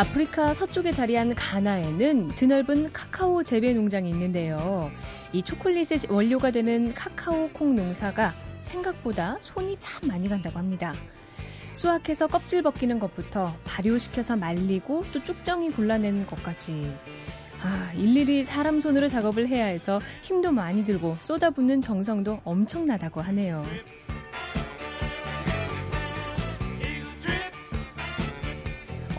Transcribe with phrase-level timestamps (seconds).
[0.00, 4.90] 아프리카 서쪽에 자리한 가나에는 드넓은 카카오 재배 농장이 있는데요.
[5.34, 10.94] 이 초콜릿의 원료가 되는 카카오 콩 농사가 생각보다 손이 참 많이 간다고 합니다.
[11.74, 16.96] 수확해서 껍질 벗기는 것부터 발효시켜서 말리고 또 쭉정이 골라내는 것까지
[17.62, 23.62] 아, 일일이 사람 손으로 작업을 해야 해서 힘도 많이 들고 쏟아붓는 정성도 엄청나다고 하네요.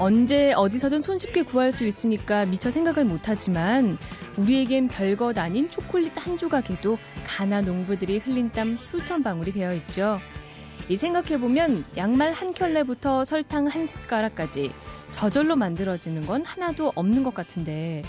[0.01, 3.99] 언제 어디서든 손쉽게 구할 수 있으니까 미처 생각을 못하지만
[4.35, 10.17] 우리에겐 별것 아닌 초콜릿 한 조각에도 가나 농부들이 흘린 땀 수천 방울이 배어 있죠.
[10.89, 14.71] 이 생각해보면 양말 한 켤레부터 설탕 한 숟가락까지
[15.11, 18.01] 저절로 만들어지는 건 하나도 없는 것 같은데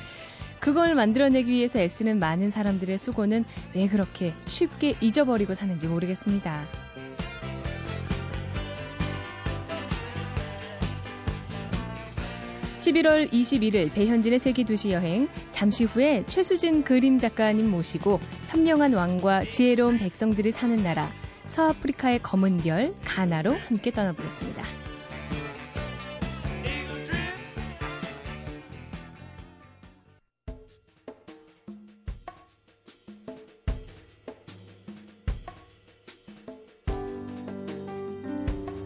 [0.60, 6.64] 그걸 만들어내기 위해서 애쓰는 많은 사람들의 수고는 왜 그렇게 쉽게 잊어버리고 사는지 모르겠습니다.
[12.82, 19.98] 11월 21일 배현진의 세계 도시 여행 잠시 후에 최수진 그림 작가님 모시고 현명한 왕과 지혜로운
[19.98, 21.08] 백성들이 사는 나라
[21.46, 24.91] 서아프리카의 검은 별 가나로 함께 떠나보겠습니다.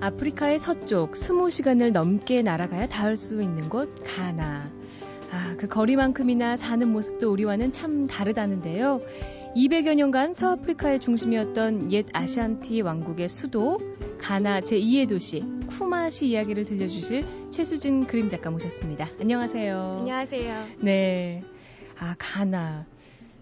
[0.07, 4.71] 아프리카의 서쪽 20시간을 넘게 날아가야 닿을 수 있는 곳 가나.
[5.33, 9.01] 아, 그 거리만큼이나 사는 모습도 우리와는 참 다르다는데요.
[9.57, 13.81] 200여 년간 서아프리카의 중심이었던 옛 아시안티 왕국의 수도
[14.19, 19.09] 가나 제2의 도시 쿠마시 이야기를 들려주실 최수진 그림 작가 모셨습니다.
[19.20, 19.97] 안녕하세요.
[20.03, 20.67] 안녕하세요.
[20.83, 21.43] 네.
[21.98, 22.87] 아, 가나.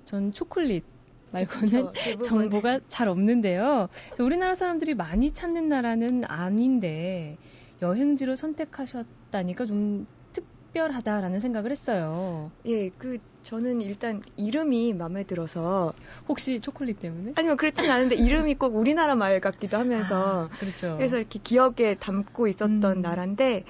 [0.06, 0.93] 전 초콜릿
[1.34, 3.88] 말고는 그렇죠, 정보가 잘 없는데요.
[4.20, 7.38] 우리나라 사람들이 많이 찾는 나라는 아닌데
[7.82, 12.52] 여행지로 선택하셨다니까 좀 특별하다라는 생각을 했어요.
[12.66, 15.92] 예, 그 저는 일단 이름이 마음에 들어서
[16.28, 17.32] 혹시 초콜릿 때문에?
[17.36, 20.96] 아니면 그렇진 않은데 이름이 꼭 우리나라 말 같기도 하면서 아, 그렇죠.
[20.96, 23.00] 그래서 이렇게 기억에 담고 있었던 음.
[23.02, 23.64] 나라인데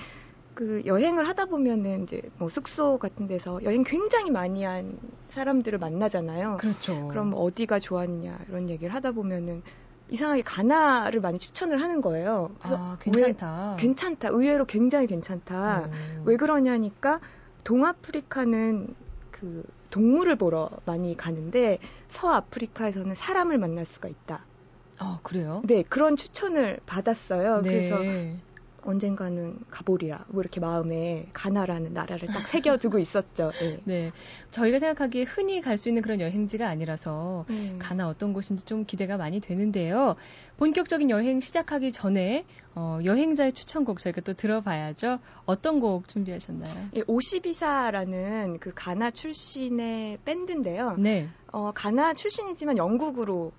[0.54, 4.98] 그 여행을 하다 보면은 이제 뭐 숙소 같은 데서 여행 굉장히 많이 한
[5.30, 6.58] 사람들을 만나잖아요.
[6.58, 7.08] 그렇죠.
[7.08, 9.62] 그럼 어디가 좋았냐 이런 얘기를 하다 보면은
[10.10, 12.50] 이상하게 가나를 많이 추천을 하는 거예요.
[12.58, 13.70] 그래서 아, 괜찮다.
[13.72, 14.28] 왜, 괜찮다.
[14.28, 15.86] 의외로 굉장히 괜찮다.
[15.86, 16.22] 음.
[16.24, 17.20] 왜 그러냐니까
[17.64, 18.94] 동아프리카는
[19.30, 21.78] 그 동물을 보러 많이 가는데
[22.08, 24.44] 서아프리카에서는 사람을 만날 수가 있다.
[24.98, 25.62] 아, 그래요?
[25.64, 27.62] 네, 그런 추천을 받았어요.
[27.62, 27.70] 네.
[27.70, 27.98] 그래서
[28.84, 33.50] 언젠가는 가보리라 뭐 이렇게 마음에 가나라는 나라를 딱 새겨두고 있었죠.
[33.60, 33.80] 네.
[33.84, 34.12] 네.
[34.50, 37.76] 저희가 생각하기에 흔히 갈 수 있는 그런 여행지가 아니라서 음.
[37.80, 40.14] 가나 어떤 곳인지 좀 기대가 많이 되는데요.
[40.56, 42.44] 본격적인 여행 시작하기 전에
[42.76, 45.18] 어, 여행자의 추천곡 저희가 또 들어봐야죠.
[45.46, 46.90] 어떤 곡 준비하셨나요?
[46.96, 50.96] 예, 오시비사라는 그 가나 출신의 밴드인데요.
[50.98, 51.28] 네.
[51.52, 53.52] 어, 가나 출신이지만 영국으로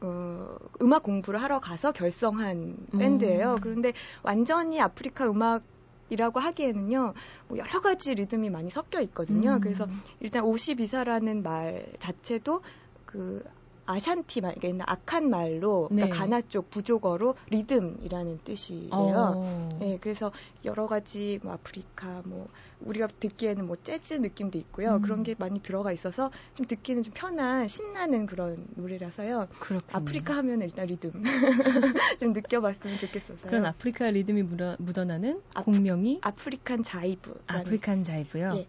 [0.00, 2.98] 어, 음악 공부를 하러 가서 결성한 음.
[2.98, 3.58] 밴드예요.
[3.60, 5.62] 그런데 완전히 아프리카 음악
[6.10, 7.14] 이라고 하기에는요,
[7.48, 9.54] 뭐 여러 가지 리듬이 많이 섞여 있거든요.
[9.54, 9.60] 음.
[9.60, 9.86] 그래서
[10.18, 12.62] 일단 52사라는 말 자체도
[13.06, 13.44] 그
[13.86, 16.18] 아샨티 말, 그러니까 악한 말로 그러니까 네.
[16.20, 18.90] 가나 쪽 부족어로 리듬이라는 뜻이에요.
[18.92, 19.68] 어.
[19.80, 20.30] 네, 그래서
[20.64, 22.48] 여러 가지 뭐 아프리카 뭐
[22.82, 24.96] 우리가 듣기에는 뭐 재즈 느낌도 있고요.
[24.96, 25.02] 음.
[25.02, 29.48] 그런 게 많이 들어가 있어서 좀 듣기는 좀 편한 신나는 그런 노래라서요.
[29.60, 29.96] 그렇군요.
[29.98, 31.12] 아프리카 하면 일단 리듬
[32.18, 33.46] 좀 느껴봤으면 좋겠어서요.
[33.46, 37.42] 그런 아프리카 리듬이 묻어, 묻어나는 아프, 곡명이 African Jive.
[37.46, 38.54] African Jive요.
[38.56, 38.66] 예.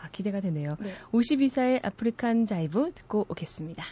[0.00, 0.76] 아, 기대가 되네요.
[0.80, 0.92] 네.
[1.12, 3.84] Osibisa의 African Jive 듣고 오겠습니다.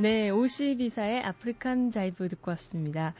[0.00, 3.14] 네, Osibisa의 African Jive 듣고 왔습니다.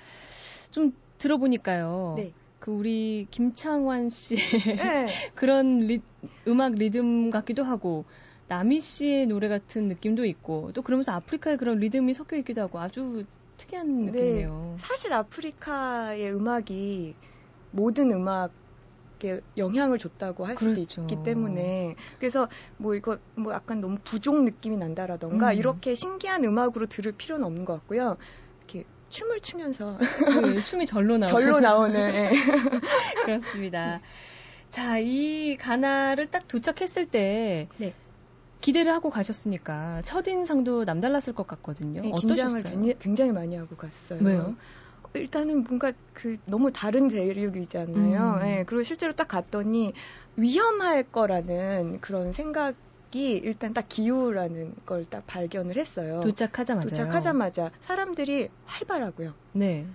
[0.71, 2.15] 좀 들어보니까요.
[2.17, 2.33] 네.
[2.59, 5.07] 그 우리 김창완 씨의 네.
[5.35, 6.01] 그런 리,
[6.49, 8.05] 음악 리듬 같기도 하고
[8.49, 13.25] 나미 씨의 노래 같은 느낌도 있고 또 그러면서 아프리카의 그런 리듬이 섞여 있기도 하고 아주
[13.59, 14.13] 특이한 네.
[14.13, 14.75] 느낌이에요.
[14.79, 17.15] 네, 사실 아프리카의 음악이
[17.73, 18.53] 모든 음악
[19.21, 21.03] 이렇게 영향을 줬다고 할 수도 그렇죠.
[21.03, 25.57] 있기 때문에 그래서 뭐 이거 뭐 약간 너무 부족 느낌이 난다라던가 음.
[25.57, 28.17] 이렇게 신기한 음악으로 들을 필요는 없는 것 같고요.
[28.59, 32.31] 이렇게 춤을 추면서 그 춤이 절로 나오는 절로 나오는 예.
[33.25, 34.01] 그렇습니다.
[34.69, 37.93] 자, 이 가나를 딱 도착했을 때 네.
[38.61, 42.03] 기대를 하고 가셨으니까 첫 인상도 남달랐을 것 같거든요.
[42.03, 42.83] 네, 어떠셨어요?
[43.01, 44.21] 굉장히 많이 하고 갔어요.
[44.23, 44.57] 왜요?
[45.15, 48.41] 일단은 뭔가 그 너무 다른 대륙이잖아요.
[48.41, 48.47] 음.
[48.47, 49.93] 예, 그리고 실제로 딱 갔더니
[50.37, 52.75] 위험할 거라는 그런 생각
[53.13, 56.21] 이 일단 딱 기우라는 걸 딱 발견을 했어요.
[56.23, 59.35] 도착하자마자 도착하자마자 사람들이 활발하고요.
[59.53, 59.87] 네.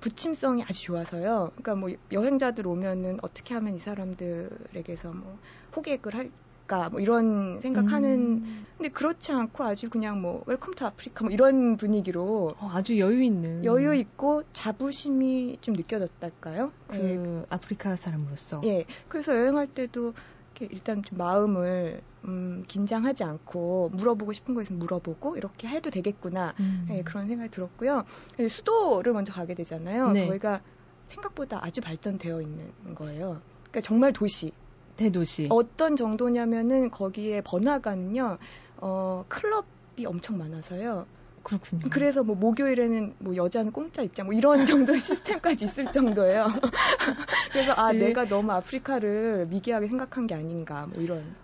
[0.00, 1.50] 붙임성이 아주 좋아서요.
[1.54, 5.38] 그러니까 뭐 여행자들 오면은 어떻게 하면 이 사람들에게서 뭐
[5.76, 6.30] 호객을 할
[6.72, 8.66] 까 뭐 이런 생각하는 음.
[8.78, 13.22] 근데 그렇지 않고 아주 그냥 뭐 Welcome to Africa 뭐 이런 분위기로 어, 아주 여유
[13.22, 16.72] 있는 여유 있고 자부심이 좀 느껴졌달까요?
[16.88, 17.46] 그 예.
[17.50, 18.86] 아프리카 사람으로서 예.
[19.08, 20.14] 그래서 여행할 때도
[20.56, 26.54] 이렇게 일단 좀 마음을 음, 긴장하지 않고 물어보고 싶은 거 있으면 물어보고 이렇게 해도 되겠구나.
[26.60, 26.86] 음.
[26.90, 28.04] 예, 그런 생각이 들었고요.
[28.38, 30.12] 예, 수도를 먼저 가게 되잖아요.
[30.12, 30.26] 네.
[30.26, 30.62] 거기가
[31.08, 33.40] 생각보다 아주 발전되어 있는 거예요.
[33.70, 34.52] 그러니까 정말 도시.
[34.96, 38.38] 대도시 어떤 정도냐면은 거기에 번화가는요,
[38.78, 41.06] 어, 클럽이 엄청 많아서요.
[41.42, 41.82] 그렇군요.
[41.92, 46.46] 그래서 뭐 목요일에는 뭐 여자는 공짜 입장 뭐 이런 정도의 시스템까지 있을 정도예요.
[47.52, 48.06] 그래서 아 네.
[48.06, 51.34] 내가 너무 아프리카를 미개하게 생각한 게 아닌가 뭐 이런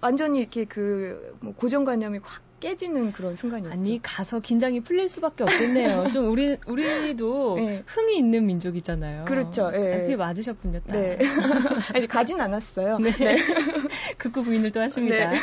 [0.00, 3.72] 완전히 이렇게 그 뭐 고정관념이 확 깨지는 그런 순간이었죠.
[3.72, 6.08] 아니 가서 긴장이 풀릴 수밖에 없겠네요.
[6.12, 7.82] 좀 우리 우리도 네.
[7.86, 9.24] 흥이 있는 민족이잖아요.
[9.24, 9.94] 그렇죠, 예.
[9.94, 10.80] 아, 그게 맞으셨군요.
[10.80, 10.96] 딱.
[10.96, 11.18] 네.
[11.94, 12.98] 아니 가진 않았어요.
[12.98, 13.10] 네.
[14.18, 15.30] 극구 부인을 또 하십니다.
[15.30, 15.38] 네.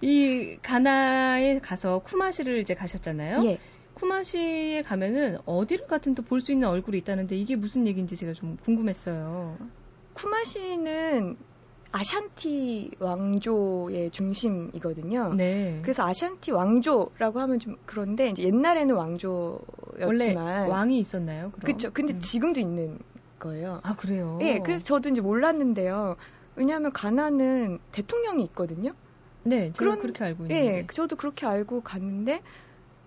[0.00, 3.44] 이 가나에 가서 쿠마시를 이제 가셨잖아요.
[3.44, 3.58] 예.
[3.94, 9.56] 쿠마시에 가면은 어디를 가든 또볼 수 있는 얼굴이 있다는데 이게 무슨 얘기인지 제가 좀 궁금했어요.
[10.14, 11.36] 쿠마시는
[11.98, 15.32] 아샨티 왕조의 중심이거든요.
[15.34, 15.78] 네.
[15.82, 20.34] 그래서 아샨티 왕조라고 하면 좀 그런데 옛날에는 왕조였지만 원래
[20.68, 21.52] 왕이 있었나요?
[21.62, 21.92] 그렇죠.
[21.92, 22.18] 근데 음.
[22.18, 22.98] 지금도 있는
[23.38, 23.78] 거예요.
[23.84, 24.40] 아 그래요.
[24.42, 26.16] 예, 그래서 저도 이제 몰랐는데요.
[26.56, 28.90] 왜냐하면 가나는 대통령이 있거든요.
[29.44, 30.78] 네, 그런- 그렇게 알고 있는데.
[30.78, 32.42] 예, 저도 그렇게 알고 갔는데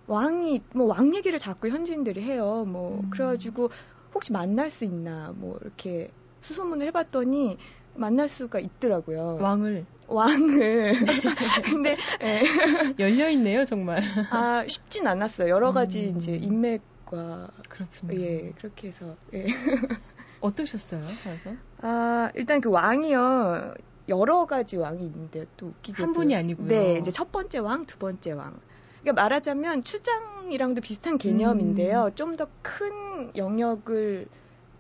[0.08, 2.64] 왕이 뭐 왕 얘기를 자꾸 현지인들이 해요.
[2.66, 3.10] 뭐 음.
[3.10, 3.70] 그래가지고
[4.16, 7.58] 혹시 만날 수 있나 뭐 이렇게 수소문을 해봤더니
[7.98, 9.38] 만날 수가 있더라고요.
[9.42, 10.94] 왕을 왕을.
[11.66, 12.44] 근데 예,
[13.00, 14.02] 열려 있네요, 정말.
[14.32, 15.50] 아 쉽진 않았어요.
[15.50, 16.18] 여러 가지 음.
[16.18, 18.22] 이제 인맥과 그렇군요.
[18.22, 19.46] 예 그렇게 해서 예.
[20.40, 21.56] 어떠셨어요, 가서?
[21.82, 23.74] 아, 일단 그 왕이요.
[24.10, 25.46] 여러 가지 왕이 있는데요.
[25.58, 26.04] 또 웃기게도.
[26.04, 26.68] 한 분이 아니고요.
[26.68, 28.58] 네, 이제 첫 번째 왕, 두 번째 왕.
[29.02, 32.06] 그러니까 말하자면 추장이랑도 비슷한 개념인데요.
[32.06, 32.16] 음.
[32.16, 34.28] 좀더 큰 영역을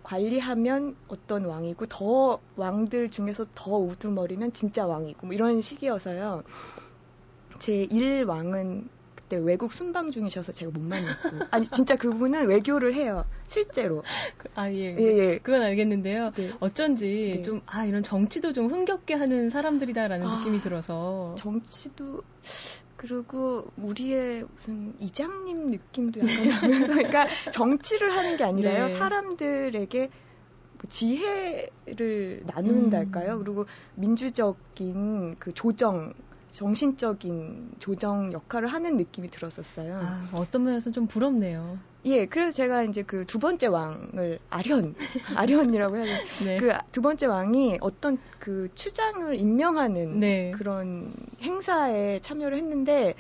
[0.08, 6.44] 관리하면 어떤 왕이고 더 왕들 중에서 더 우두머리면 진짜 왕이고 뭐 이런 식이어서요.
[7.60, 13.26] 제 1왕은 그때 외국 순방 중이셔서 제가 못 만났고 아니 진짜 그분은 외교를 해요.
[13.48, 14.02] 실제로.
[14.38, 14.96] 그- 아, 예.
[14.98, 15.38] 예, 예.
[15.40, 16.32] 그건 알겠는데요.
[16.32, 16.52] 네.
[16.62, 17.42] 어쩐지 네.
[17.42, 21.36] 좀, 아, 이런 정치도 좀 흥겹게 하는 사람들이다라는 아, 느낌이 들어서.
[21.38, 22.22] 정치도
[22.98, 28.90] 그리고 우리의 무슨 이장님 느낌도 약간 나면서 그러니까 정치를 하는 게 아니라요 네.
[28.90, 30.10] 사람들에게
[30.80, 33.44] 뭐 지혜를 나눈달까요 음.
[33.44, 33.66] 그리고
[33.96, 36.14] 민주적인 그 조정
[36.50, 40.00] 정신적인 조정 역할을 하는 느낌이 들었었어요.
[40.02, 41.78] 아, 어떤 면에서는 좀 부럽네요.
[42.06, 44.94] 예, 그래서 제가 이제 그 두 번째 왕을 아련,
[45.36, 46.18] 아련이라고 해야 되나?
[46.46, 46.58] 네.
[46.58, 50.52] 그두 번째 왕이 어떤 그 추장을 임명하는 네.
[50.52, 53.14] 그런 행사에 참여를 했는데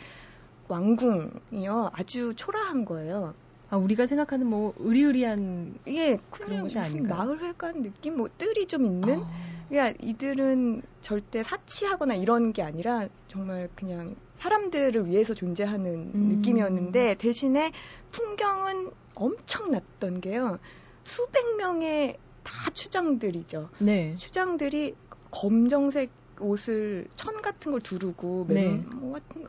[0.69, 3.33] 왕궁이요 아주 초라한 거예요.
[3.69, 5.79] 아, 우리가 생각하는 뭐, 의리의리한.
[5.85, 7.17] 이게 그런 그냥 곳이 무슨 아닌가요?
[7.25, 9.19] 마을 회관 느낌, 뭐 뜰이 좀 있는.
[9.19, 9.29] 아,
[9.67, 16.37] 그냥 이들은 절대 사치하거나 이런 게 아니라 정말 그냥 사람들을 위해서 존재하는 음.
[16.37, 17.71] 느낌이었는데 대신에
[18.11, 20.59] 풍경은 엄청났던 게요.
[21.03, 23.69] 수백 명의 다 추장들이죠.
[23.79, 24.15] 네.
[24.15, 24.95] 추장들이
[25.31, 28.53] 검정색 옷을 천 같은 걸 두르고 네.
[28.53, 29.45] 맨- 뭐 같은.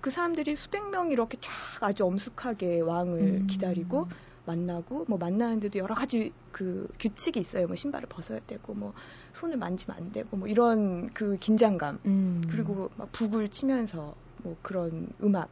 [0.00, 1.50] 그 사람들이 수백 명이 이렇게 쫙
[1.82, 3.46] 아주 엄숙하게 왕을 음.
[3.48, 4.06] 기다리고
[4.48, 7.66] 만나고 뭐 만나는데도 여러 가지 그 규칙이 있어요.
[7.66, 8.94] 뭐 신발을 벗어야 되고 뭐
[9.34, 12.42] 손을 만지면 안 되고 뭐 이런 그 긴장감 음.
[12.50, 15.50] 그리고 막 북을 치면서 뭐 그런 음악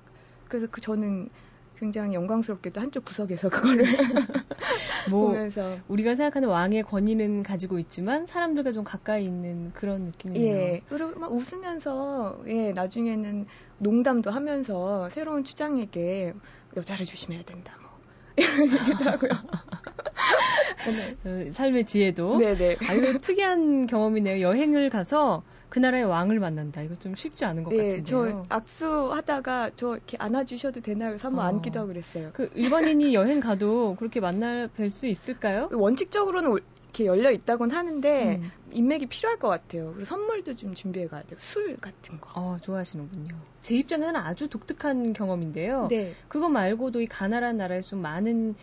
[0.48, 1.28] 그래서 그 저는
[1.76, 3.84] 굉장히 영광스럽게도 한쪽 구석에서 그거를
[5.10, 10.46] 뭐, 보면서 우리가 생각하는 왕의 권위는 가지고 있지만 사람들과 좀 가까이 있는 그런 느낌이네요.
[10.46, 13.46] 예 그리고 막 웃으면서 예 나중에는
[13.78, 16.32] 농담도 하면서 새로운 추장에게
[16.76, 17.85] 여자를 조심해야 된다 뭐
[18.36, 19.30] 이런 얘기도 하고요.
[21.24, 22.38] 어, 삶의 지혜도.
[22.38, 22.76] 네네.
[22.88, 24.40] 아, 이거 특이한 경험이네요.
[24.40, 26.80] 여행을 가서 그 나라의 왕을 만난다.
[26.82, 28.04] 이거 좀 쉽지 않은 것 네, 같은데요.
[28.04, 31.10] 저 악수 하다가 저 이렇게 안아주셔도 되나요?
[31.10, 31.48] 그래서 한번 어.
[31.48, 32.30] 안기도 하고 그랬어요.
[32.32, 35.68] 그 일반인이 여행 가도 그렇게 만날 뵐 수 있을까요?
[35.72, 36.62] 원칙적으로는 올-
[36.96, 38.50] 이렇게 열려 있다곤 하는데 음.
[38.70, 39.88] 인맥이 필요할 것 같아요.
[39.90, 41.38] 그리고 선물도 좀 준비해 가야 돼요.
[41.38, 42.30] 술 같은 거.
[42.34, 43.36] 어, 좋아하시는군요.
[43.60, 45.88] 제 입장에서는 아주 독특한 경험인데요.
[45.88, 46.14] 네.
[46.28, 48.54] 그거 말고도 이 가나라는 나라에서 좀 많은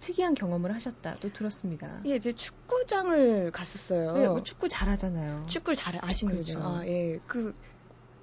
[0.00, 1.14] 특이한 경험을 하셨다.
[1.20, 2.00] 또 들었습니다.
[2.06, 4.12] 예, 이제 축구장을 갔었어요.
[4.14, 5.46] 네, 뭐 축구 잘하잖아요.
[5.46, 6.44] 축구를 잘 아시는군요.
[6.44, 6.60] 그렇죠.
[6.60, 7.18] 아, 예.
[7.26, 7.54] 그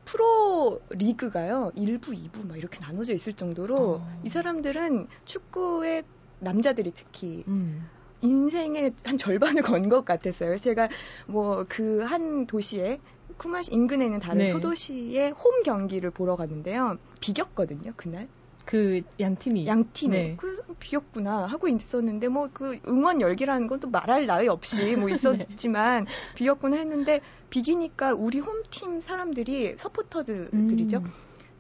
[0.06, 1.72] 프로 리그가요.
[1.76, 4.22] 1부, 2부 막 이렇게 나눠져 있을 정도로 어.
[4.24, 6.04] 이 사람들은 축구에
[6.40, 7.88] 남자들이 특히 음.
[8.22, 10.58] 인생의 한 절반을 건 것 같았어요.
[10.58, 10.90] 제가
[11.28, 13.00] 뭐 그 한 도시에
[13.38, 14.52] 쿠마시 인근에 있는 다른 네.
[14.52, 16.98] 소도시의 홈 경기를 보러 갔는데요.
[17.22, 18.28] 비겼거든요, 그날.
[18.66, 20.16] 그 양팀이 양 팀이.
[20.18, 20.36] 네.
[20.38, 26.06] 그래서 비겼구나 하고 있었는데 뭐 그 응원 열기라는 건 또 말할 나위 없이 뭐 있었지만
[26.36, 30.98] 비겼구나 했는데 비기니까 우리 홈팀 사람들이 서포터들이죠.
[30.98, 31.12] 음.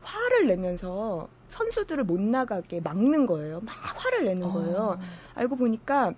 [0.01, 3.61] 화를 내면서 선수들을 못 나가게 막는 거예요.
[3.61, 3.73] 막
[4.05, 4.77] 화를 내는 거예요.
[4.77, 4.99] 어.
[5.35, 6.13] 알고 보니까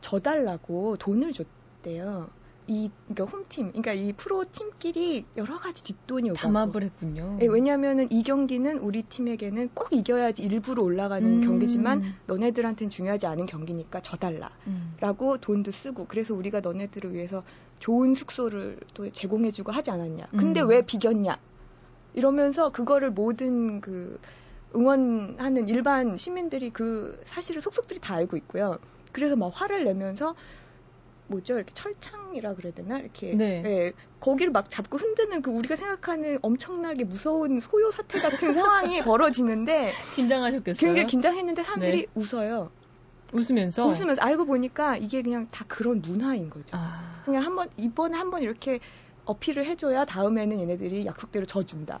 [0.00, 2.28] 져달라고 돈을 줬대요.
[2.66, 6.38] 이 그러니까 홈팀, 그러니까 이 프로 팀끼리 여러 가지 뒷돈이 오고.
[6.38, 7.36] 담합을 했군요.
[7.40, 11.40] 예, 왜냐하면은 이 경기는 우리 팀에게는 꼭 이겨야지 일부러 올라가는 음.
[11.40, 14.50] 경기지만 너네들한테는 중요하지 않은 경기니까 져달라.
[14.68, 14.94] 음.
[15.00, 17.42] 라고 돈도 쓰고 그래서 우리가 너네들을 위해서
[17.80, 20.28] 좋은 숙소를 또 제공해주고 하지 않았냐.
[20.30, 20.68] 근데 음.
[20.68, 21.38] 왜 비겼냐?
[22.14, 24.20] 이러면서 그거를 모든 그
[24.76, 28.78] 응원하는 일반 시민들이 그 사실을 속속들이 다 알고 있고요.
[29.12, 30.34] 그래서 막 화를 내면서
[31.30, 31.54] 뭐죠?
[31.54, 32.98] 이렇게 철창이라 그래야 되나?
[32.98, 33.62] 이렇게 네.
[33.64, 39.92] 예, 거기를 막 잡고 흔드는 그 우리가 생각하는 엄청나게 무서운 소요 사태 같은 상황이 벌어지는데
[40.16, 40.88] 긴장하셨겠어요.
[40.88, 42.06] 굉장히 긴장했는데 사람들이 네.
[42.14, 42.70] 웃어요.
[43.32, 46.76] 웃으면서 웃으면서 알고 보니까 이게 그냥 다 그런 문화인 거죠.
[46.76, 47.22] 아.
[47.24, 48.80] 그냥 한번 이번에 한번 이렇게
[49.24, 52.00] 어필을 해줘야 다음에는 얘네들이 약속대로 져준다.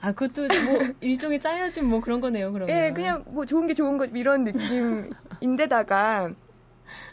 [0.00, 0.48] 아, 그것도 뭐
[1.00, 2.74] 일종의 짜여진 뭐 그런 거네요, 그러면.
[2.74, 6.30] 예, 그냥 뭐 좋은 게 좋은 것 이런 느낌인데다가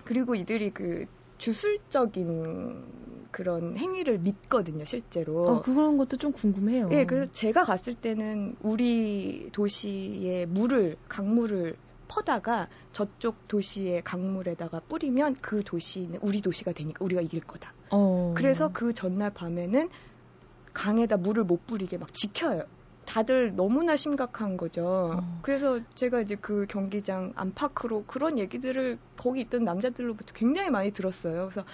[0.05, 1.05] 그리고 이들이 그
[1.37, 2.85] 주술적인
[3.31, 5.47] 그런 행위를 믿거든요, 실제로.
[5.47, 6.89] 어, 그런 것도 좀 궁금해요.
[6.91, 11.75] 예, 그래서 제가 갔을 때는 우리 도시의 물을 강물을
[12.07, 17.73] 퍼다가 저쪽 도시의 강물에다가 뿌리면 그 도시는 우리 도시가 되니까 우리가 이길 거다.
[17.91, 18.33] 어.
[18.35, 19.89] 그래서 그 전날 밤에는
[20.73, 22.63] 강에다 물을 못 뿌리게 막 지켜요.
[23.07, 25.13] 다들 너무나 심각한 거죠.
[25.17, 25.39] 어.
[25.41, 31.49] 그래서 제가 이제 그 경기장 안팎으로 그런 얘기들을 거기 있던 남자들로부터 굉장히 많이 들었어요.
[31.49, 31.65] 그래서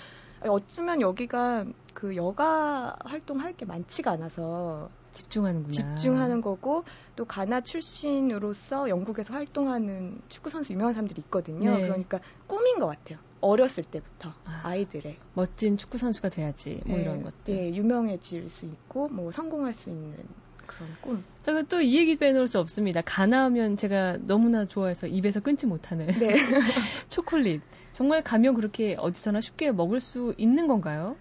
[0.41, 5.71] 어쩌면 여기가 그 여가 활동할 게 많지가 않아서 집중하는구나.
[5.71, 6.83] 집중하는 거고
[7.15, 11.75] 또 가나 출신으로서 영국에서 활동하는 축구 선수 유명한 사람들이 있거든요.
[11.75, 11.81] 네.
[11.81, 13.17] 그러니까 꿈인 것 같아요.
[13.41, 14.61] 어렸을 때부터 아.
[14.63, 16.81] 아이들의 멋진 축구 선수가 돼야지.
[16.85, 17.55] 뭐 네, 이런 것들.
[17.55, 20.15] 네, 유명해질 수 있고 뭐 성공할 수 있는
[20.77, 21.23] 그런 꿈.
[21.41, 23.01] 제가 또 이 얘기 빼놓을 수 없습니다.
[23.01, 26.35] 가나하면 제가 너무나 좋아해서 입에서 끊지 못하는 네.
[27.09, 27.61] 초콜릿.
[27.91, 31.15] 정말 가면 그렇게 어디서나 쉽게 먹을 수 있는 건가요?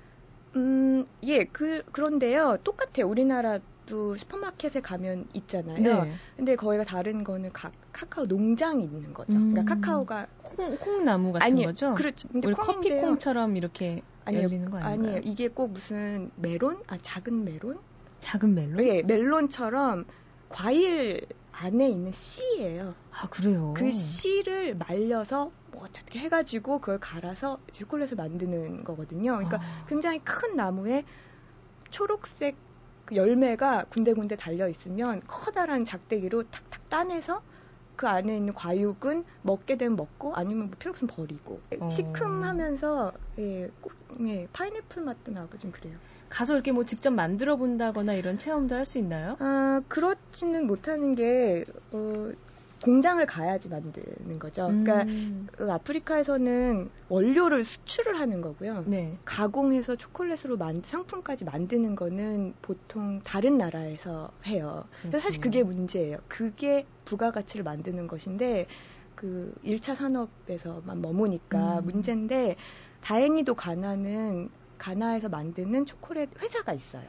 [0.56, 2.58] 음, 예, 그 그런데요.
[2.62, 3.08] 똑같아요.
[3.08, 6.04] 우리나라도 슈퍼마켓에 가면 있잖아요.
[6.04, 6.12] 네.
[6.36, 9.36] 근데 거기가 다른 거는 각 카카오 농장이 있는 거죠.
[9.36, 9.52] 음.
[9.52, 11.94] 그러니까 카카오가 콩, 콩나무 같은 아니, 거죠?
[11.94, 12.28] 그렇죠.
[12.34, 12.56] 우리 콩인데요.
[13.00, 15.10] 커피콩처럼 이렇게 아니요, 열리는 거 아닌가요?
[15.14, 15.20] 아니에요.
[15.24, 16.82] 이게 꼭 무슨 메론?
[16.86, 17.78] 아, 작은 메론?
[18.22, 18.86] 작은 멜론?
[18.86, 20.06] 예, 멜론처럼
[20.48, 22.94] 과일 안에 있는 씨예요.
[23.12, 23.74] 아 그래요.
[23.76, 29.34] 그 씨를 말려서 뭐 어떻게 해가지고 그걸 갈아서 초콜릿을 만드는 거거든요.
[29.34, 29.84] 그러니까 아.
[29.86, 31.04] 굉장히 큰 나무에
[31.90, 32.56] 초록색
[33.04, 37.42] 그 열매가 군데군데 달려 있으면 커다란 작대기로 탁탁 따내서
[37.96, 41.88] 그 안에 있는 과육은 먹게 되면 먹고 아니면 뭐 필요 없으면 버리고 어.
[41.88, 43.92] 시큼하면서 예, 꼭,
[44.26, 45.98] 예, 파인애플 맛도 나고 좀 그래요.
[46.28, 49.36] 가서 이렇게 뭐 직접 만들어 본다거나 이런 체험도 할 수 있나요?
[49.38, 52.30] 아 그렇지는 못하는 게 어,
[52.82, 54.66] 공장을 가야지 만드는 거죠.
[54.66, 58.84] 그러니까 음, 그 아프리카에서는 원료를 수출을 하는 거고요.
[58.86, 59.18] 네.
[59.24, 64.84] 가공해서 초콜릿으로 만, 상품까지 만드는 거는 보통 다른 나라에서 해요.
[65.20, 65.40] 사실.
[65.40, 66.18] 그게 문제예요.
[66.28, 68.66] 그게 부가가치를 만드는 것인데
[69.14, 71.84] 그 1차 산업에서만 머무니까 음.
[71.84, 72.56] 문제인데
[73.02, 77.04] 다행히도 가나는 가나에서 만드는 초콜릿 회사가 있어요.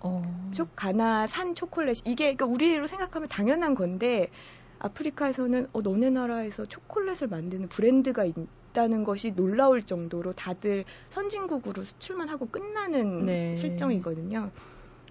[0.00, 0.50] 어.
[0.52, 4.30] 초 가나 산 초콜릿 이게 그러니까 우리로 생각하면 당연한 건데
[4.78, 12.46] 아프리카에서는 어, 너네 나라에서 초콜릿을 만드는 브랜드가 있다는 것이 놀라울 정도로 다들 선진국으로 수출만 하고
[12.46, 13.56] 끝나는 네.
[13.56, 14.50] 실정이거든요.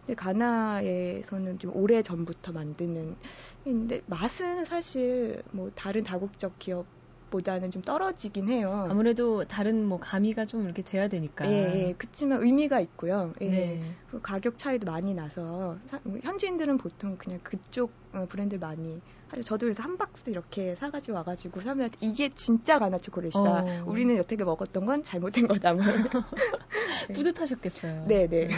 [0.05, 3.17] 근데 가나에서는 좀 오래 전부터 만드는
[3.63, 6.87] 근데 맛은 사실 뭐 다른 다국적 기업
[7.29, 8.87] 보다는 좀 떨어지긴 해요.
[8.89, 11.49] 아무래도 다른 뭐 가미가 좀 이렇게 돼야 되니까.
[11.49, 11.95] 예, 예.
[11.97, 13.33] 그렇지만 의미가 있고요.
[13.41, 13.49] 예.
[13.49, 13.81] 네.
[14.09, 19.43] 그 가격 차이도 많이 나서 사, 뭐 현지인들은 보통 그냥 그쪽 어, 브랜드 많이 하죠.
[19.43, 23.41] 저도 그래서 한 박스 이렇게 사가지고 와가지고 사람들한테 이게 진짜 가나 초콜릿이다.
[23.41, 23.83] 어.
[23.85, 25.73] 우리는 여태껏 먹었던 건 잘못된 거다.
[25.73, 25.83] 뭐.
[27.13, 28.05] 뿌듯하셨겠어요.
[28.07, 28.49] 네, 네.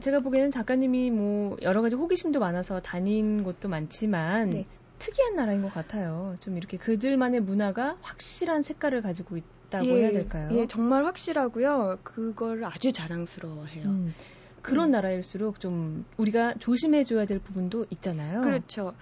[0.00, 4.66] 제가 보기에는 작가님이 뭐 여러 가지 호기심도 많아서 다닌 곳도 많지만 네.
[5.00, 6.34] 특이한 나라인 것 같아요.
[6.40, 10.50] 좀 이렇게 그들만의 문화가 확실한 색깔을 가지고 있다고 예, 해야 될까요?
[10.52, 11.98] 예, 정말 확실하고요.
[12.04, 13.86] 그걸 아주 자랑스러워해요.
[13.86, 14.14] 음,
[14.62, 14.92] 그런 음.
[14.92, 18.42] 나라일수록 좀 우리가 조심해줘야 될 부분도 있잖아요.
[18.42, 18.94] 그렇죠.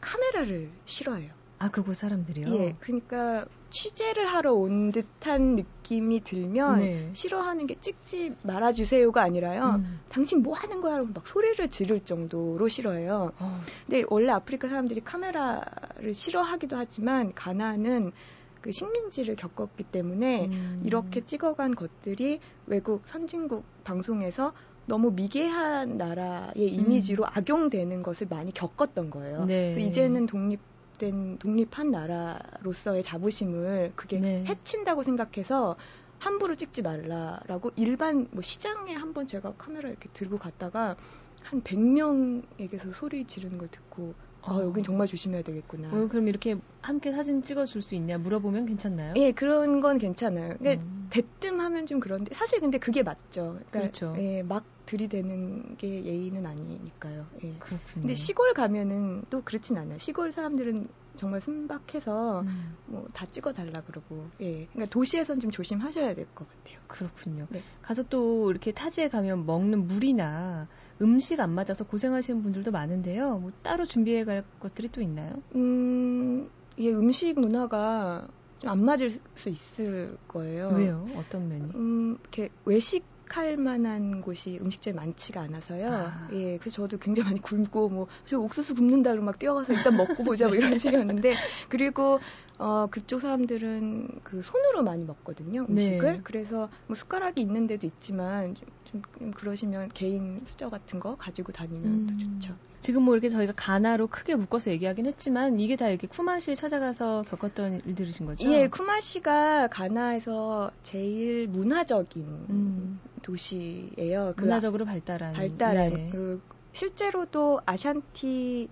[0.00, 1.32] 카메라를 싫어해요.
[1.58, 2.54] 아 그곳 사람들이요.
[2.54, 7.10] 예, 그러니까 취재를 하러 온 듯한 느낌이 들면 네.
[7.12, 9.80] 싫어하는 게 찍지 말아주세요가 아니라요.
[9.80, 10.00] 음.
[10.08, 10.96] 당신 뭐 하는 거야?
[10.96, 13.32] 라고 막 소리를 지를 정도로 싫어해요.
[13.38, 18.12] 어, 근데 원래 아프리카 사람들이 카메라를 싫어하기도 하지만 가나는
[18.60, 20.82] 그 식민지를 겪었기 때문에 음.
[20.84, 24.52] 이렇게 찍어간 것들이 외국 선진국 방송에서
[24.86, 29.42] 너무 미개한 나라의 이미지로 악용되는 것을 많이 겪었던 거예요.
[29.42, 29.46] 음.
[29.46, 29.72] 네.
[29.72, 30.60] 그래서 이제는 독립
[31.04, 34.44] 된 독립한 나라로서의 자부심을 그게 네.
[34.46, 35.76] 해친다고 생각해서
[36.18, 40.96] 함부로 찍지 말라라고 일반 뭐 시장에 한번 제가 카메라 이렇게 들고 갔다가
[41.42, 44.62] 한 100명에게서 소리 지르는 걸 듣고 아, 어.
[44.62, 45.88] 여긴 정말 조심해야 되겠구나.
[45.88, 49.14] 어, 그럼 이렇게 함께 사진 찍어줄 수 있냐 물어보면 괜찮나요?
[49.16, 50.54] 예, 그런 건 괜찮아요.
[50.58, 51.08] 그러니까 음.
[51.10, 53.58] 대뜸 하면 좀 그런데 사실 근데 그게 맞죠.
[53.70, 54.14] 그러니까 그렇죠.
[54.18, 57.26] 예, 막 들이대는 게 예의는 아니니까요.
[57.44, 57.54] 예.
[57.58, 57.78] 그렇군요.
[57.94, 59.98] 근데 시골 가면은 또 그렇진 않아요.
[59.98, 64.26] 시골 사람들은 정말 순박해서 음, 뭐다 찍어 달라 그러고.
[64.40, 64.66] 예.
[64.66, 66.78] 그러니까 도시에선 좀 조심하셔야 될 것 같아요.
[66.88, 67.46] 그렇군요.
[67.50, 67.62] 네.
[67.82, 70.68] 가서 또 이렇게 타지에 가면 먹는 물이나
[71.00, 73.38] 음식 안 맞아서 고생하시는 분들도 많은데요.
[73.38, 75.34] 뭐 따로 준비해 갈 것들이 또 있나요?
[75.54, 78.26] 음, 예, 음식 문화가
[78.60, 80.68] 좀 안 맞을 수 있을 거예요.
[80.68, 81.06] 왜요?
[81.16, 81.70] 어떤 면이?
[81.74, 85.88] 음, 이렇게 외식 할 만한 곳이 음식점이 많지가 않아서요.
[85.90, 86.28] 아.
[86.32, 90.24] 예, 그래서 저도 굉장히 많이 굶고 뭐 저 옥수수 굽는다 그러면 막 뛰어가서 일단 먹고
[90.24, 91.34] 보자 뭐 이런 식이었는데
[91.68, 92.20] 그리고
[92.58, 96.12] 어 그쪽 사람들은 그 손으로 많이 먹거든요 음식을.
[96.12, 96.20] 네.
[96.22, 101.52] 그래서 뭐 숟가락이 있는 데도 있지만 좀, 좀, 좀 그러시면 개인 수저 같은 거 가지고
[101.52, 102.38] 다니면 더 음.
[102.40, 102.56] 좋죠.
[102.80, 107.80] 지금 뭐 이렇게 저희가 가나로 크게 묶어서 얘기하긴 했지만 이게 다 이렇게 쿠마시에 찾아가서 겪었던
[107.86, 108.52] 일들이신 거죠?
[108.52, 114.34] 예, 쿠마시가 가나에서 제일 문화적인 음, 도시예요.
[114.36, 116.10] 그 문화적으로 발달한 발달한 네.
[116.12, 116.42] 그
[116.74, 118.68] 실제로도 아샨티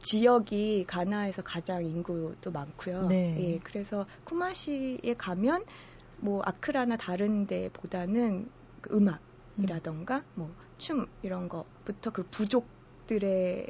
[0.00, 3.08] 지역이 가나에서 가장 인구도 많고요.
[3.08, 3.36] 네.
[3.38, 5.64] 예, 그래서 쿠마시에 가면
[6.18, 8.48] 뭐 아크라나 다른 데보다는
[8.80, 13.66] 그 음악이라던가 뭐 춤 이런 거부터 그 부족들의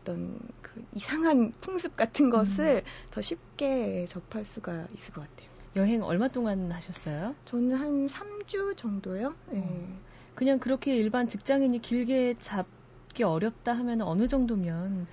[0.00, 5.50] 어떤 그 이상한 풍습 같은 것을 더 쉽게 접할 수가 있을 것 같아요.
[5.76, 7.34] 여행 얼마 동안 하셨어요?
[7.44, 9.34] 저는 한 3주 정도요.
[9.54, 9.58] 예.
[9.58, 10.00] 어.
[10.34, 15.06] 그냥 그렇게 일반 직장인이 길게 잡기 어렵다 하면 어느 정도면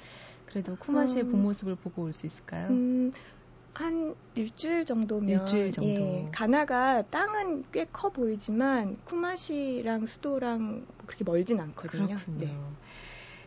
[0.50, 1.32] 그래도 쿠마시의 음.
[1.32, 2.68] 본 모습을 보고 올 수 있을까요?
[2.70, 3.12] 음,
[3.74, 5.90] 한 일주일 정도면 일주일 정도.
[5.90, 12.08] 예, 가나가 땅은 꽤 커 보이지만 쿠마시랑 수도랑 뭐 그렇게 멀진 않거든요.
[12.16, 12.40] 그렇군요.
[12.40, 12.58] 네.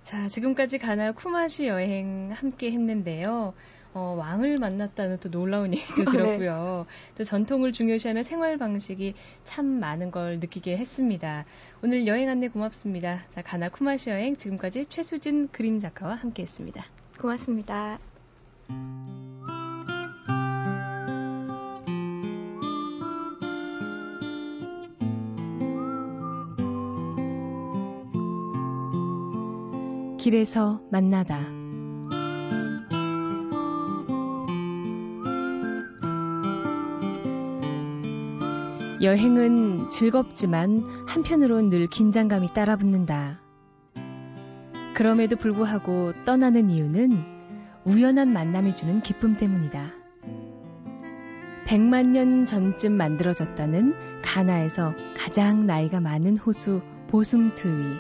[0.03, 3.55] 자, 지금까지 가나 쿠마시 여행 함께 했는데요.
[3.95, 6.11] 어, 왕을 만났다는 또 놀라운 얘기도 네.
[6.11, 6.87] 들었고요.
[7.17, 11.45] 또 전통을 중요시하는 생활 방식이 참 많은 걸 느끼게 했습니다.
[11.83, 13.21] 오늘 여행 안내 고맙습니다.
[13.29, 16.85] 자, 가나 쿠마시 여행 지금까지 최수진 그림 작가와 함께 했습니다.
[17.19, 17.99] 고맙습니다.
[30.19, 31.62] 길에서 만나다.
[39.03, 43.41] 여행은 즐겁지만 한편으론 늘 긴장감이 따라붙는다.
[44.95, 47.25] 그럼에도 불구하고 떠나는 이유는
[47.85, 49.91] 우연한 만남이 주는 기쁨 때문이다.
[51.65, 57.97] 100만 년 전쯤 만들어졌다는 가나에서 가장 나이가 많은 호수 보숨트위.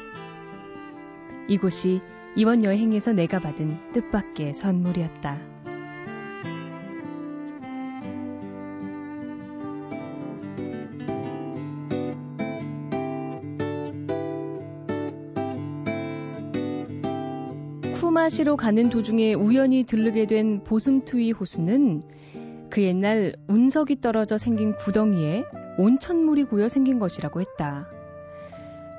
[1.48, 2.00] 이곳이
[2.36, 5.51] 이번 여행에서 내가 받은 뜻밖의 선물이었다.
[18.12, 22.03] 쿠마시로 가는 도중에 우연히 들르게 된 보슴투이 호수는
[22.68, 25.44] 그 옛날 운석이 떨어져 생긴 구덩이에
[25.79, 27.88] 온천물이 고여 생긴 것이라고 했다.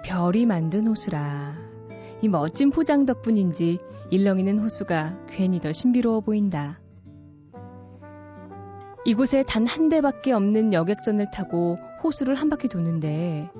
[0.03, 1.53] 별이 만든 호수라.
[2.23, 3.77] 이 멋진 포장 덕분인지
[4.09, 6.79] 일렁이는 호수가 괜히 더 신비로워 보인다.
[9.05, 13.51] 이곳에 단 한 대밖에 없는 여객선을 타고 호수를 한 바퀴 도는데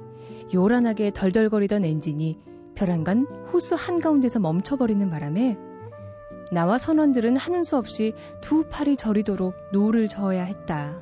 [0.52, 2.40] 요란하게 덜덜거리던 엔진이
[2.74, 5.58] 별안간 호수 한가운데서 멈춰버리는 바람에
[6.52, 11.00] 나와 선원들은 하는 수 없이 두 팔이 저리도록 노를 저어야 했다.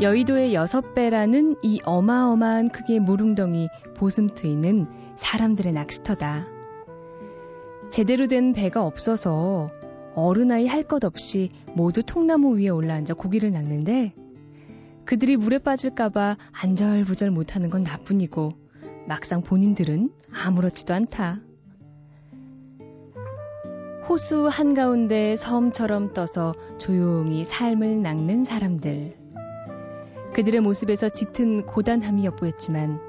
[0.00, 6.46] 여의도의 여섯 배라는 이 어마어마한 크기의 물웅덩이 보숨트위는 사람들의 낚시터다.
[7.90, 9.66] 제대로 된 배가 없어서
[10.14, 14.14] 어른아이 할 것 없이 모두 통나무 위에 올라앉아 고기를 낚는데
[15.08, 18.50] 그들이 물에 빠질까봐 안절부절 못하는 건 나뿐이고
[19.06, 21.40] 막상 본인들은 아무렇지도 않다.
[24.06, 29.16] 호수 한가운데 섬처럼 떠서 조용히 삶을 낚는 사람들.
[30.34, 33.00] 그들의 모습에서 짙은 고단함이 엿보였지만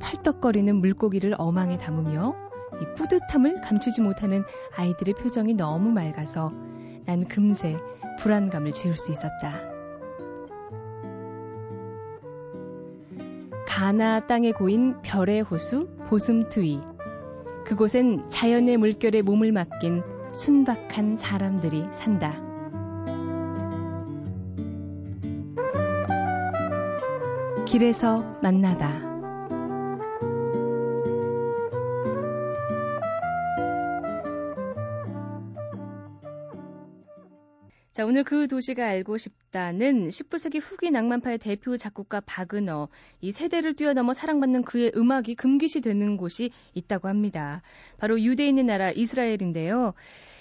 [0.00, 2.34] 팔떡거리는 물고기를 어망에 담으며
[2.82, 4.42] 이 뿌듯함을 감추지 못하는
[4.76, 6.50] 아이들의 표정이 너무 맑아서
[7.04, 7.76] 난 금세
[8.18, 9.75] 불안감을 지울 수 있었다.
[13.76, 16.80] 가나 땅에 고인 별의 호수 보슴투이.
[17.66, 22.40] 그곳엔 자연의 물결에 몸을 맡긴 순박한 사람들이 산다.
[27.66, 29.05] 길에서 만나다.
[37.96, 42.88] 자, 오늘 그 도시가 알고 싶다는 19세기 후기 낭만파의 대표 작곡가 박은어.
[43.22, 47.62] 이 세대를 뛰어넘어 사랑받는 그의 음악이 금기시 되는 곳이 있다고 합니다.
[47.96, 49.94] 바로 유대인의 나라 이스라엘인데요.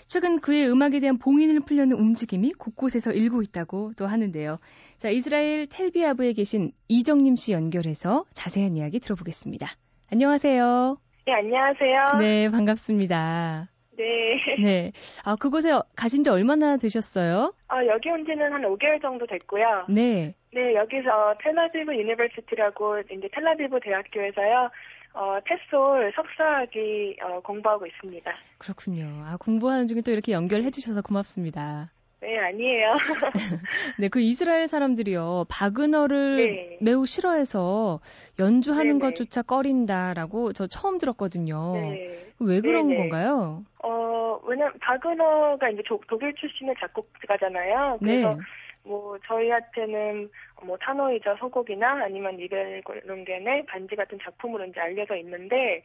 [0.06, 4.58] 최근 그의 음악에 대한 봉인을 풀려는 움직임이 곳곳에서 일고 있다고 또 하는데요.
[4.98, 9.66] 자, 이스라엘 텔비아브에 계신 이정님 씨 연결해서 자세한 이야기 들어보겠습니다.
[10.12, 10.98] 안녕하세요.
[11.26, 12.20] 네, 안녕하세요.
[12.20, 13.70] 네, 반갑습니다.
[13.98, 14.56] 네.
[14.62, 14.92] 네.
[15.24, 17.54] 아, 그곳에 가신 지 얼마나 되셨어요?
[17.68, 19.86] 아, 여기 온 지는 한 5개월 정도 됐고요.
[19.90, 20.36] 네.
[20.54, 24.70] 네, 여기서 Tel Aviv University라고 이제 텔아비브 대학교에서요.
[25.14, 28.32] 어, TESOL 석사학위 어, 공부하고 있습니다.
[28.58, 29.06] 그렇군요.
[29.24, 31.92] 아, 공부하는 중에 또 이렇게 연결해 주셔서 고맙습니다.
[32.22, 32.94] 네, 아니에요.
[34.00, 35.46] 네, 그 이스라엘 사람들이요.
[35.50, 36.78] 바그너를 네.
[36.82, 38.00] 매우 싫어해서
[38.40, 39.00] 연주하는 네네.
[39.00, 41.74] 것조차 꺼린다라고 저 처음 들었거든요.
[41.74, 42.26] 네.
[42.40, 42.98] 왜 그런 네네.
[42.98, 43.64] 건가요?
[43.84, 47.98] 어, 왜냐면 바그너가 이제 독일 출신의 작곡가잖아요.
[48.00, 48.38] 그래서 네.
[48.86, 50.30] 뭐 저희한테는
[50.64, 55.82] 뭐 탄호이저 서곡이나 아니면 니벨룽겐의 반지 같은 작품으로 이제 알려져 있는데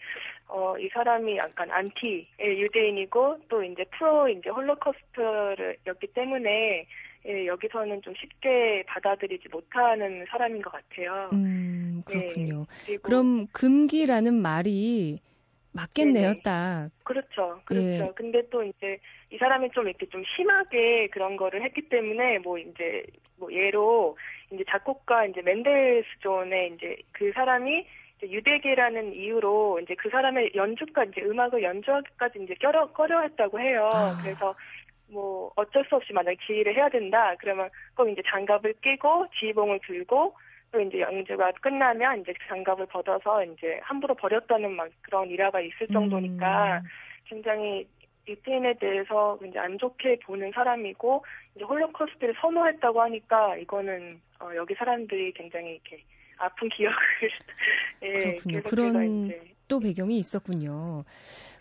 [0.49, 6.87] 어 이 사람이 약간 안티 유대인이고 또 이제 프로 이제 홀로코스트였기 때문에
[7.27, 11.29] 예, 여기서는 좀 쉽게 받아들이지 못하는 사람인 것 같아요.
[11.35, 12.65] 음, 그렇군요.
[12.87, 15.19] 네, 그럼 금기라는 말이
[15.73, 16.43] 맞겠네요, 네네.
[16.43, 16.91] 딱.
[17.05, 17.61] 그렇죠.
[17.65, 17.87] 그렇죠.
[17.87, 18.13] 예.
[18.15, 18.99] 근데 또 이제
[19.31, 23.05] 이 사람이 좀 이렇게 좀 심하게 그런 거를 했기 때문에 뭐 이제
[23.39, 24.17] 뭐 예로
[24.51, 27.87] 이제 작곡가 이제 멘델스존의 이제 그 사람이
[28.19, 33.91] 이제 유대계라는 이유로 이제 그 사람의 연주까지 이제 음악을 연주하기까지 이제 꺼려 꺼려 했다고 해요.
[33.93, 34.17] 아.
[34.21, 34.55] 그래서
[35.09, 37.35] 뭐 어쩔 수 없이 만약에 지휘를 해야 된다.
[37.39, 40.35] 그러면 꼭 이제 장갑을 끼고 지휘봉을 들고
[40.73, 46.79] 또 이제 연주가 끝나면 이제 장갑을 벗어서 이제 함부로 버렸다는 막 그런 일화가 있을 정도니까
[46.79, 46.83] 음.
[47.25, 47.87] 굉장히
[48.29, 51.25] 유태인에 대해서 이제 안 좋게 보는 사람이고
[51.57, 56.05] 이제 홀로코스트를 선호했다고 하니까 이거는 어, 여기 사람들이 굉장히 이렇게
[56.39, 56.97] 아픈 기억을
[58.03, 58.63] 예, 그렇군요.
[58.63, 61.05] 그런 이제, 또 배경이 있었군요.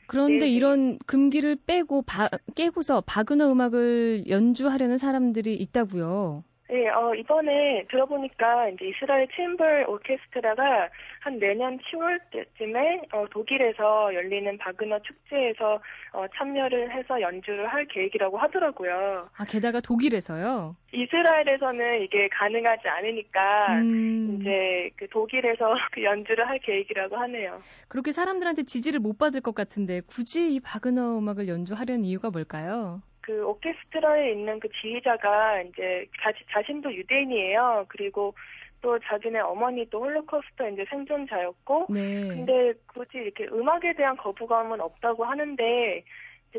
[0.06, 0.52] 그런데 네네.
[0.52, 6.44] 이런 금기를 빼고 바, 깨고서 바그너 음악을 연주하려는 사람들이 있다고요.
[6.70, 10.90] 네, 어, 이번에 들어보니까 이제 이스라엘 챔벌 오케스트라가
[11.22, 15.82] 한 내년 10월 때쯤에 어, 독일에서 열리는 바그너 축제에서
[16.14, 19.30] 어, 참여를 해서 연주를 할 계획이라고 하더라고요.
[19.36, 20.76] 아, 게다가 독일에서요?
[20.94, 24.38] 이스라엘에서는 이게 가능하지 않으니까 음...
[24.40, 27.60] 이제 그 독일에서 그 연주를 할 계획이라고 하네요.
[27.88, 33.02] 그렇게 사람들한테 지지를 못 받을 것 같은데 굳이 이 바그너 음악을 연주하려는 이유가 뭘까요?
[33.30, 37.86] 그 오케스트라에 있는 그 지휘자가 이제 자시, 자신도 유대인이에요.
[37.88, 38.34] 그리고
[38.82, 42.28] 또 자신의 어머니 또 홀로코스터 이제 생존자였고, 네.
[42.28, 46.04] 근데 굳이 이렇게 음악에 대한 거부감은 없다고 하는데,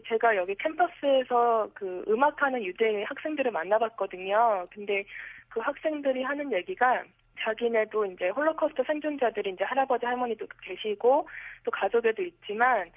[0.07, 4.69] 제가 여기 캠퍼스에서 그 음악하는 유대인 학생들을 만나봤거든요.
[4.73, 5.03] 근데
[5.49, 7.03] 그 학생들이 하는 얘기가
[7.41, 11.29] 자기네도 이제 홀로코스터 생존자들이 이제 할아버지 할머니도 계시고
[11.65, 12.89] 또 가족에도 있지만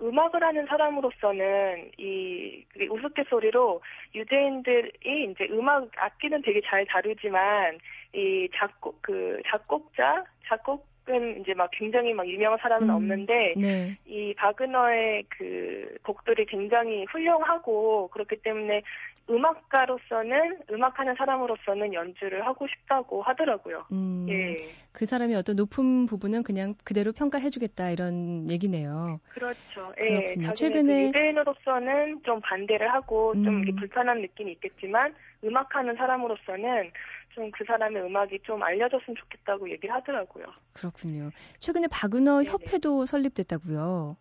[0.00, 3.80] 음악을 하는 사람으로서는 이 우스갯소리로
[4.14, 7.78] 유대인들이 이제 음악 악기는 되게 잘 다루지만
[8.12, 13.96] 이 작곡 그 작곡자 작곡 음악은 이제 막 굉장히 막 유명한 사람은 음, 없는데 네.
[14.06, 18.82] 이 바그너의 그 곡들이 굉장히 훌륭하고 그렇기 때문에
[19.30, 23.84] 음악가로서는 음악하는 사람으로서는 연주를 하고 싶다고 하더라고요.
[23.92, 24.56] 음, 예.
[24.92, 29.20] 그 사람이 어떤 높은 부분은 그냥 그대로 평가해주겠다 이런 얘기네요.
[29.30, 29.92] 그렇죠.
[30.00, 30.34] 예.
[30.34, 33.62] 자기는 최근에- 그 유대인으로서는 좀 반대를 하고 좀 음.
[33.62, 35.14] 이렇게 불편한 느낌이 있겠지만
[35.44, 36.90] 음악하는 사람으로서는
[37.34, 40.44] 좀 그 사람의 음악이 좀 알려졌으면 좋겠다고 얘기를 하더라고요.
[40.72, 41.30] 그렇군요.
[41.60, 42.50] 최근에 바그너 네네.
[42.50, 44.16] 협회도 설립됐다고요.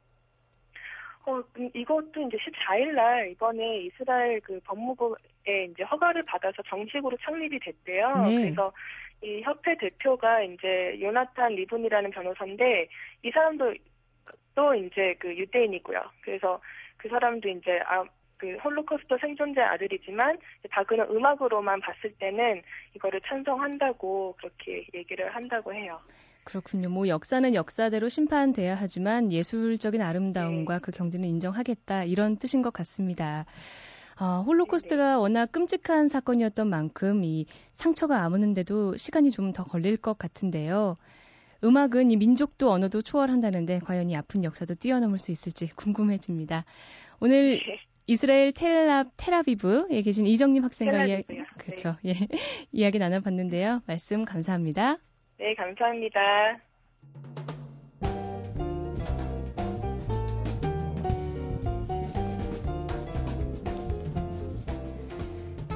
[1.27, 7.59] 어, 음, 이것도 이제 14일 날 이번에 이스라엘 그 법무부에 이제 허가를 받아서 정식으로 창립이
[7.59, 8.21] 됐대요.
[8.23, 8.35] 네.
[8.43, 8.71] 그래서
[9.21, 12.87] 이 협회 대표가 이제 요나탄 리븐이라는 변호사인데
[13.23, 13.73] 이 사람도
[14.55, 16.01] 또 이제 그 유대인이고요.
[16.21, 16.61] 그래서
[16.95, 18.05] 그 사람도 이제 아,
[18.37, 20.37] 그 홀로코스트 생존자 아들이지만
[20.69, 22.61] 바그너 음악으로만 봤을 때는
[22.95, 25.99] 이거를 찬성한다고 그렇게 얘기를 한다고 해요.
[26.47, 26.87] 그렇군요.
[26.87, 30.79] 뭐 역사는 역사대로 심판돼야 하지만 예술적인 아름다움과 네.
[30.81, 33.45] 그 경지는 인정하겠다 이런 뜻인 것 같습니다.
[34.15, 40.95] 아, 홀로코스트가 워낙 끔찍한 사건이었던 만큼 이 상처가 아무는데도 시간이 좀 더 걸릴 것 같은데요.
[41.65, 46.63] 음악은 이 민족도 언어도 초월한다는데 과연 이 아픈 역사도 뛰어넘을 수 있을지 궁금해집니다.
[47.19, 47.75] 오늘 네.
[48.05, 51.45] 이스라엘 텔라, 테라비브에 계신 이정림 학생과 이야기, 텔라비브요.
[51.57, 51.97] 그렇죠.
[52.05, 52.13] 예.
[52.71, 53.81] 이야기 나눠봤는데요.
[53.85, 54.97] 말씀 감사합니다.
[55.39, 56.19] 네, 감사합니다.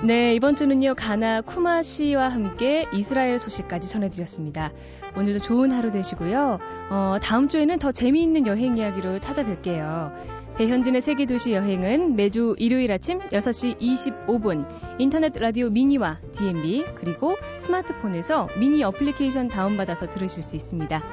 [0.03, 4.71] 네, 이번 주는요, 가나 쿠마시와 함께 이스라엘 소식까지 전해드렸습니다.
[5.15, 6.57] 오늘도 좋은 하루 되시고요.
[6.89, 10.40] 어, 다음 주에는 더 재미있는 여행 이야기로 찾아뵐게요.
[10.61, 14.67] 배현진의 세계도시 여행은 매주 일요일 아침 6시 25분
[14.99, 21.03] 인터넷 라디오 미니와 DMB 그리고 스마트폰에서 미니 어플리케이션 다운받아서 들으실 수 있습니다.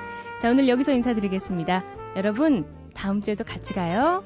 [0.43, 1.83] 자, 오늘 여기서 인사드리겠습니다.
[2.17, 4.23] 여러분, 다음 주에도 같이 가요.